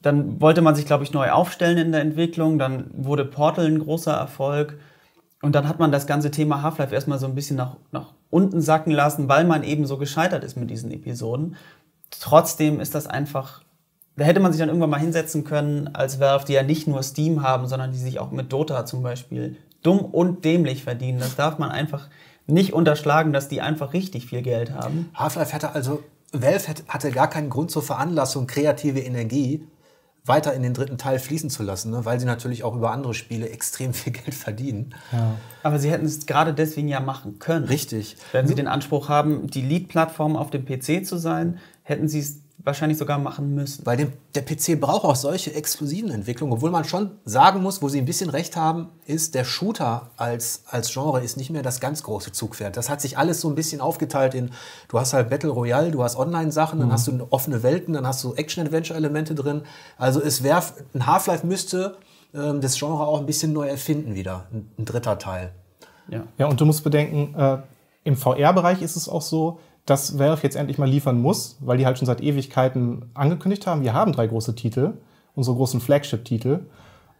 [0.00, 2.58] dann wollte man sich, glaube ich, neu aufstellen in der Entwicklung.
[2.58, 4.78] Dann wurde Portal ein großer Erfolg.
[5.42, 8.60] Und dann hat man das ganze Thema Half-Life erstmal so ein bisschen nach, nach unten
[8.60, 11.56] sacken lassen, weil man eben so gescheitert ist mit diesen Episoden.
[12.10, 13.62] Trotzdem ist das einfach,
[14.16, 17.02] da hätte man sich dann irgendwann mal hinsetzen können als Valve, die ja nicht nur
[17.02, 21.18] Steam haben, sondern die sich auch mit Dota zum Beispiel dumm und dämlich verdienen.
[21.18, 22.08] Das darf man einfach
[22.46, 25.10] nicht unterschlagen, dass die einfach richtig viel Geld haben.
[25.14, 26.02] Half-Life hätte also
[26.42, 29.66] Valve hatte gar keinen Grund zur Veranlassung, kreative Energie
[30.26, 32.04] weiter in den dritten Teil fließen zu lassen, ne?
[32.04, 34.94] weil sie natürlich auch über andere Spiele extrem viel Geld verdienen.
[35.12, 35.36] Ja.
[35.62, 37.66] Aber sie hätten es gerade deswegen ja machen können.
[37.66, 38.16] Richtig.
[38.32, 42.40] Wenn sie den Anspruch haben, die Lead-Plattform auf dem PC zu sein, hätten sie es
[42.58, 43.86] wahrscheinlich sogar machen müssen.
[43.86, 47.88] Weil dem, der PC braucht auch solche exklusiven Entwicklungen, obwohl man schon sagen muss, wo
[47.88, 51.80] sie ein bisschen recht haben, ist, der Shooter als, als Genre ist nicht mehr das
[51.80, 52.76] ganz große Zugpferd.
[52.76, 54.50] Das hat sich alles so ein bisschen aufgeteilt in,
[54.88, 56.92] du hast halt Battle Royale, du hast Online-Sachen, dann mhm.
[56.92, 59.62] hast du offene Welten, dann hast du Action-Adventure-Elemente drin.
[59.96, 60.62] Also es wäre,
[60.94, 61.96] ein Half-Life müsste
[62.34, 65.52] ähm, das Genre auch ein bisschen neu erfinden wieder, ein, ein dritter Teil.
[66.08, 66.22] Ja.
[66.38, 67.58] ja, und du musst bedenken, äh,
[68.04, 71.86] im VR-Bereich ist es auch so, dass Valve jetzt endlich mal liefern muss, weil die
[71.86, 74.94] halt schon seit Ewigkeiten angekündigt haben, wir haben drei große Titel,
[75.34, 76.66] unsere großen Flagship-Titel.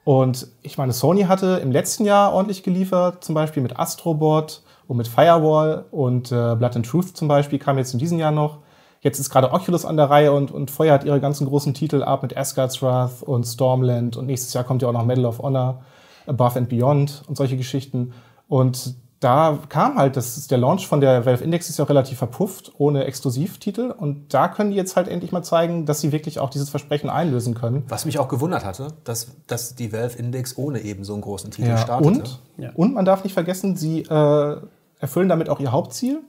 [0.04, 4.96] Und ich meine, Sony hatte im letzten Jahr ordentlich geliefert, zum Beispiel mit Astrobot und
[4.96, 8.58] mit Firewall und äh, Blood and Truth zum Beispiel kam jetzt in diesem Jahr noch.
[9.00, 12.22] Jetzt ist gerade Oculus an der Reihe und, und feuert ihre ganzen großen Titel ab
[12.22, 15.82] mit Asgard's Wrath und Stormland und nächstes Jahr kommt ja auch noch Medal of Honor,
[16.26, 18.12] Above and Beyond und solche Geschichten.
[18.48, 21.88] Und da kam halt, das ist der Launch von der Valve Index ist ja auch
[21.88, 23.90] relativ verpufft, ohne Exklusivtitel.
[23.96, 27.08] Und da können die jetzt halt endlich mal zeigen, dass sie wirklich auch dieses Versprechen
[27.08, 27.84] einlösen können.
[27.88, 31.50] Was mich auch gewundert hatte, dass, dass die Valve Index ohne eben so einen großen
[31.50, 32.08] Titel ja, startete.
[32.08, 32.70] Und, ja.
[32.74, 34.56] und man darf nicht vergessen, sie äh,
[34.98, 36.20] erfüllen damit auch ihr Hauptziel,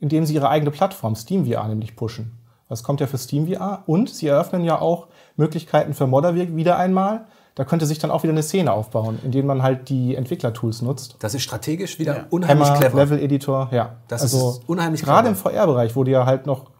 [0.00, 2.38] indem sie ihre eigene Plattform SteamVR nämlich pushen.
[2.68, 3.82] Das kommt ja für SteamVR.
[3.84, 8.22] Und sie eröffnen ja auch Möglichkeiten für Modder wieder einmal da könnte sich dann auch
[8.22, 11.16] wieder eine Szene aufbauen, in der man halt die Entwicklertools nutzt.
[11.18, 12.24] Das ist strategisch wieder ja.
[12.30, 12.96] unheimlich Hammer, clever.
[12.96, 13.96] Level Editor, ja.
[14.08, 16.70] Das also ist unheimlich Gerade im VR-Bereich, wo dir halt noch,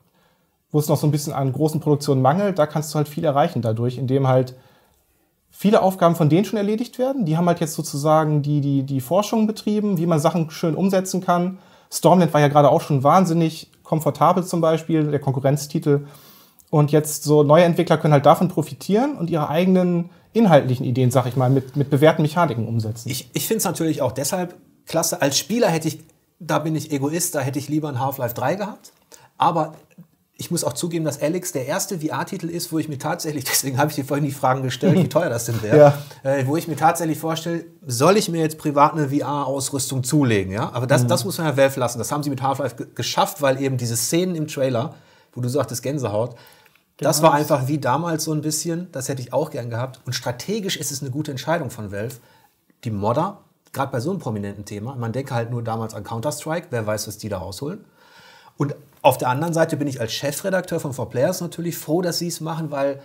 [0.71, 3.25] wo es noch so ein bisschen an großen Produktionen mangelt, da kannst du halt viel
[3.25, 4.55] erreichen dadurch, indem halt
[5.51, 7.27] viele Aufgaben von denen schon erledigt werden.
[7.27, 11.21] Die haben halt jetzt sozusagen die, die, die Forschung betrieben, wie man Sachen schön umsetzen
[11.21, 11.59] kann.
[11.91, 16.07] Stormland war ja gerade auch schon wahnsinnig komfortabel zum Beispiel, der Konkurrenztitel.
[16.71, 21.27] Und jetzt so neue Entwickler können halt davon profitieren und ihre eigenen inhaltlichen Ideen, sag
[21.27, 23.09] ich mal, mit, mit bewährten Mechaniken umsetzen.
[23.09, 24.55] Ich, ich finde es natürlich auch deshalb
[24.87, 25.21] klasse.
[25.21, 26.01] Als Spieler hätte ich,
[26.38, 28.92] da bin ich Egoist, da hätte ich lieber ein Half-Life 3 gehabt.
[29.38, 29.75] Aber
[30.37, 33.79] ich muss auch zugeben, dass Alex der erste VR-Titel ist, wo ich mir tatsächlich, deswegen
[33.79, 36.31] habe ich dir vorhin die Fragen gestellt, wie teuer das denn wäre, ja.
[36.31, 40.53] äh, wo ich mir tatsächlich vorstelle, soll ich mir jetzt privat eine VR-Ausrüstung zulegen?
[40.53, 40.71] Ja?
[40.73, 41.09] Aber das, mhm.
[41.09, 41.99] das muss man ja Valve lassen.
[41.99, 44.95] Das haben sie mit Half-Life geschafft, weil eben diese Szenen im Trailer,
[45.33, 46.37] wo du sagtest Gänsehaut,
[47.03, 50.01] das war einfach wie damals so ein bisschen, das hätte ich auch gern gehabt.
[50.07, 52.17] Und strategisch ist es eine gute Entscheidung von Valve.
[52.85, 53.38] Die Modder,
[53.73, 57.09] gerade bei so einem prominenten Thema, man denke halt nur damals an Counter-Strike, wer weiß,
[57.09, 57.85] was die da rausholen.
[58.57, 62.29] Und auf der anderen Seite bin ich als Chefredakteur von 4Players natürlich froh, dass sie
[62.29, 63.01] es machen, weil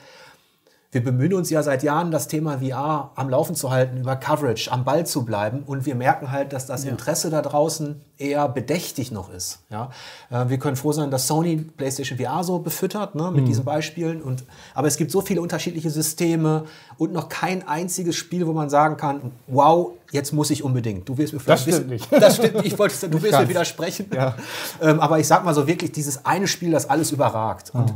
[0.91, 4.71] wir bemühen uns ja seit Jahren, das Thema VR am Laufen zu halten, über Coverage,
[4.71, 5.63] am Ball zu bleiben.
[5.65, 9.59] Und wir merken halt, dass das Interesse da draußen eher bedächtig noch ist.
[9.69, 9.91] Ja?
[10.29, 14.21] Äh, wir können froh sein, dass Sony PlayStation VR so befüttert ne, mit diesen Beispielen.
[14.21, 16.63] Und, aber es gibt so viele unterschiedliche Systeme
[16.97, 21.09] und noch kein einziges Spiel, wo man sagen kann, wow, jetzt muss ich unbedingt.
[21.09, 22.11] Du wirst mir Das stimmt wissen- nicht.
[22.13, 24.05] Das stimmt, ich wollte, du wirst mir widersprechen.
[24.13, 24.35] Ja.
[24.81, 27.71] Ähm, aber ich sag mal so wirklich, dieses eine Spiel, das alles überragt.
[27.73, 27.93] Und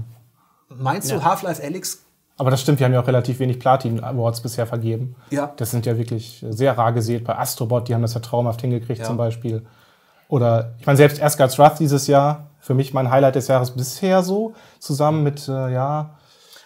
[0.67, 1.99] meinst du, Half-Life Alyx
[2.38, 5.15] Aber das stimmt, wir haben ja auch relativ wenig Platin Awards bisher vergeben.
[5.30, 5.52] Ja.
[5.58, 7.24] Das sind ja wirklich sehr rar gesät.
[7.24, 9.06] Bei Astrobot, die haben das ja traumhaft hingekriegt Ja.
[9.06, 9.65] zum Beispiel.
[10.28, 14.24] Oder ich meine, selbst Asgard's Wrath dieses Jahr, für mich mein Highlight des Jahres bisher
[14.24, 16.12] so, zusammen mit, äh, ja,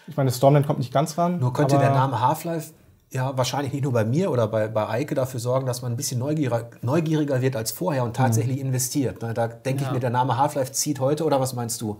[0.08, 1.40] ich meine, Stormland kommt nicht ganz ran.
[1.40, 2.74] Nur könnte der Name Half-Life
[3.12, 5.98] ja wahrscheinlich nicht nur bei mir oder bei, bei Eike dafür sorgen, dass man ein
[5.98, 9.22] bisschen neugieriger, neugieriger wird als vorher und tatsächlich investiert.
[9.24, 9.94] Ne, Da denke ich Ja.
[9.94, 11.98] mir, der Name Half-Life zieht heute, oder was meinst du?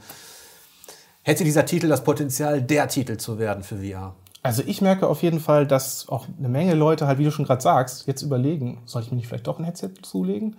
[1.28, 4.14] Hätte dieser Titel das Potenzial, der Titel zu werden für VR?
[4.44, 7.46] Also ich merke auf jeden Fall, dass auch eine Menge Leute halt, wie du schon
[7.46, 10.58] gerade sagst, jetzt überlegen, soll ich mir nicht vielleicht doch ein Headset zulegen?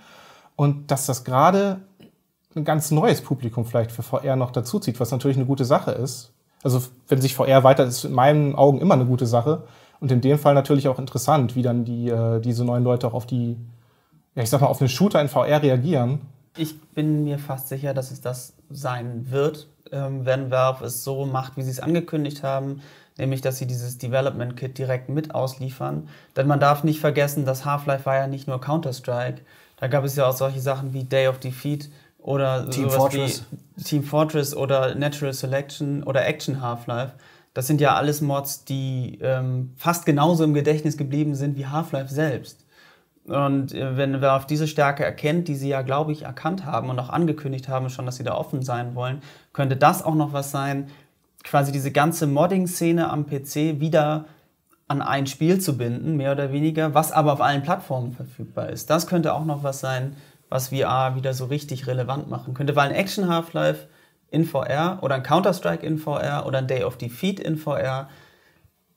[0.57, 1.83] Und dass das gerade
[2.57, 6.33] ein ganz neues Publikum vielleicht für VR noch dazuzieht, was natürlich eine gute Sache ist.
[6.65, 9.69] Also wenn sich VR weiter, ist in meinen Augen immer eine gute Sache.
[10.01, 13.15] Und in dem Fall natürlich auch interessant, wie dann die, äh, diese neuen Leute auch
[13.15, 13.57] auf die,
[14.35, 16.23] ja ich sag mal, auf einen Shooter in VR reagieren.
[16.59, 21.57] Ich bin mir fast sicher, dass es das sein wird, wenn Valve es so macht,
[21.57, 22.83] wie sie es angekündigt haben,
[23.19, 26.09] nämlich dass sie dieses Development Kit direkt mit ausliefern.
[26.37, 29.43] Denn man darf nicht vergessen, dass Half-Life war ja nicht nur Counter-Strike.
[29.79, 33.45] Da gab es ja auch solche Sachen wie Day of Defeat oder Team Fortress.
[33.85, 37.13] Team Fortress oder Natural Selection oder Action Half-Life.
[37.55, 42.13] Das sind ja alles Mods, die ähm, fast genauso im Gedächtnis geblieben sind wie Half-Life
[42.13, 42.66] selbst.
[43.29, 46.99] Und äh, wenn Valve diese Stärke erkennt, die sie ja, glaube ich, erkannt haben und
[46.99, 49.21] auch angekündigt haben schon, dass sie da offen sein wollen,
[49.53, 50.89] könnte das auch noch was sein,
[51.43, 54.27] quasi diese ganze Modding-Szene am PC wieder
[54.89, 58.89] an ein Spiel zu binden, mehr oder weniger, was aber auf allen Plattformen verfügbar ist.
[58.91, 60.17] Das könnte auch noch was sein,
[60.49, 63.89] was VR wieder so richtig relevant machen könnte, weil ein Action Half-Life
[64.31, 68.09] in VR oder ein Counter-Strike in VR oder ein Day of Defeat in VR,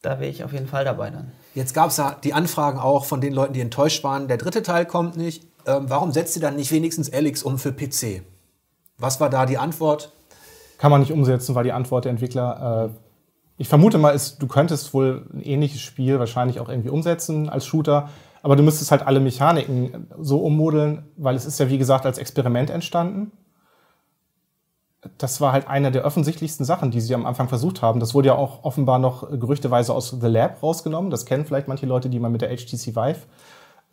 [0.02, 1.32] da wäre ich auf jeden Fall dabei dann.
[1.56, 4.28] Jetzt gab es ja die Anfragen auch von den Leuten, die enttäuscht waren.
[4.28, 5.44] Der dritte Teil kommt nicht.
[5.66, 8.22] Ähm, warum setzt ihr dann nicht wenigstens Alex um für PC?
[8.98, 10.12] Was war da die Antwort?
[10.78, 13.00] Kann man nicht umsetzen, weil die Antwort der Entwickler, äh,
[13.58, 17.66] ich vermute mal, ist, du könntest wohl ein ähnliches Spiel wahrscheinlich auch irgendwie umsetzen als
[17.66, 18.10] Shooter,
[18.42, 22.18] aber du müsstest halt alle Mechaniken so ummodeln, weil es ist ja wie gesagt als
[22.18, 23.32] Experiment entstanden.
[25.18, 28.00] Das war halt eine der offensichtlichsten Sachen, die sie am Anfang versucht haben.
[28.02, 31.10] Das wurde ja auch offenbar noch gerüchteweise aus The Lab rausgenommen.
[31.10, 33.16] Das kennen vielleicht manche Leute, die mal mit der HTC Vive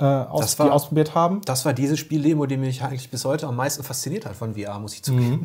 [0.01, 1.43] äh, aus, war- die ausprobiert haben.
[1.45, 4.79] Das war diese Spieldemo, die mich eigentlich bis heute am meisten fasziniert hat von VR,
[4.81, 5.45] muss ich zugeben.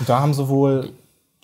[0.00, 0.90] Und da haben sie wohl,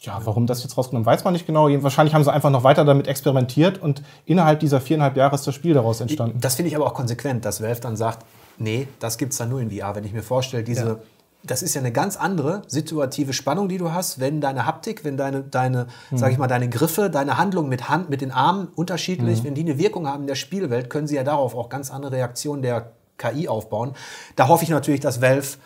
[0.00, 1.68] ja, warum das jetzt rausgenommen, weiß man nicht genau.
[1.82, 5.54] Wahrscheinlich haben sie einfach noch weiter damit experimentiert und innerhalb dieser viereinhalb Jahre ist das
[5.54, 6.40] Spiel daraus entstanden.
[6.40, 8.26] Das finde ich aber auch konsequent, dass Valve dann sagt,
[8.58, 9.94] nee, das gibt es dann nur in VR.
[9.94, 10.96] Wenn ich mir vorstelle, diese, Ja.
[11.46, 15.16] Das ist ja eine ganz andere situative Spannung, die du hast, wenn deine Haptik, wenn
[15.16, 19.44] deine, deine sag ich mal, deine Griffe, deine Handlung mit Hand, mit den Armen unterschiedlich,
[19.44, 22.12] wenn die eine Wirkung haben in der Spielwelt, können sie ja darauf auch ganz andere
[22.12, 23.92] Reaktionen der KI aufbauen.
[24.36, 25.58] Da hoffe ich natürlich, dass Valve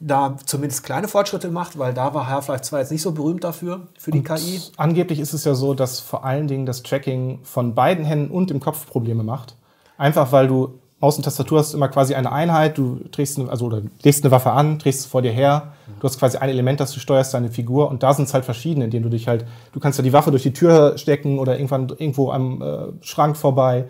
[0.00, 3.86] da zumindest kleine Fortschritte macht, weil da war Half-Life 2 jetzt nicht so berühmt dafür,
[3.98, 4.60] für die KI.
[4.76, 8.50] Angeblich ist es ja so, dass vor allen Dingen das Tracking von beiden Händen und
[8.50, 9.56] dem Kopf Probleme macht.
[9.96, 13.66] Einfach weil du Maus und Tastatur hast immer quasi eine Einheit, du drehst eine, also
[13.66, 16.80] oder legst eine Waffe an, drehst es vor dir her, du hast quasi ein Element,
[16.80, 19.28] das du steuerst, deine Figur und da sind es halt verschiedene, in denen du dich
[19.28, 23.04] halt, du kannst ja die Waffe durch die Tür stecken oder irgendwann irgendwo am äh,
[23.04, 23.84] Schrank vorbei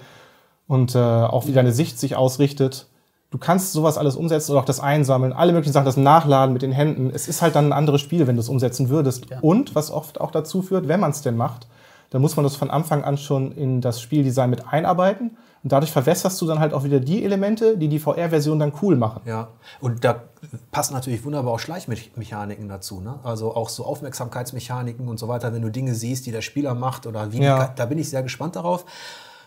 [0.66, 2.87] und äh, auch wie deine Sicht sich ausrichtet.
[3.31, 6.62] Du kannst sowas alles umsetzen oder auch das Einsammeln, alle möglichen Sachen, das Nachladen mit
[6.62, 7.12] den Händen.
[7.14, 9.31] Es ist halt dann ein anderes Spiel, wenn du es umsetzen würdest.
[9.31, 9.38] Ja.
[9.40, 11.68] Und was oft auch dazu führt, wenn man es denn macht,
[12.14, 15.37] dann muss man das von Anfang an schon in das Spieldesign mit einarbeiten.
[15.64, 18.94] Und dadurch verwässerst du dann halt auch wieder die Elemente, die die VR-Version dann cool
[18.94, 19.22] machen.
[19.27, 19.48] Ja,
[19.81, 20.22] und da
[20.70, 23.00] passen natürlich wunderbar auch Schleichmechaniken dazu.
[23.00, 23.18] Ne?
[23.24, 27.09] Also auch so Aufmerksamkeitsmechaniken und so weiter, wenn du Dinge siehst, die der Spieler macht
[27.09, 27.42] oder wie.
[27.42, 27.72] Ja.
[27.74, 28.85] Da bin ich sehr gespannt darauf.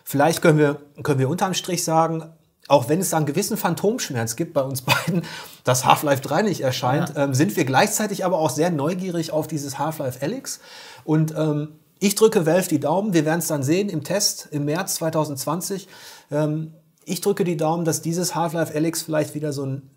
[0.04, 2.24] Vielleicht können wir, können wir unterm Strich sagen,
[2.66, 5.22] auch wenn es da einen gewissen Phantomschmerz gibt bei uns beiden,
[5.64, 9.78] dass Half-Life 3 nicht erscheint, ähm, sind wir gleichzeitig aber auch sehr neugierig auf dieses
[9.78, 10.60] Half-Life Alyx.
[11.04, 13.12] Und ähm, ich drücke Valve die Daumen.
[13.12, 15.88] Wir werden es dann sehen im Test im März 2020.
[16.30, 16.72] Ähm,
[17.04, 19.90] ich drücke die Daumen, dass dieses Half-Life Alyx vielleicht wieder so ein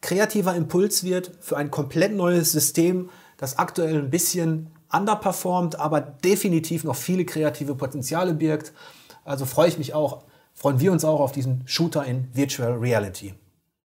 [0.00, 6.84] kreativer Impuls wird für ein komplett neues System, das aktuell ein bisschen underperformt, aber definitiv
[6.84, 8.72] noch viele kreative Potenziale birgt.
[9.24, 10.22] Also freue ich mich auch,
[10.54, 13.34] freuen wir uns auch auf diesen Shooter in Virtual Reality.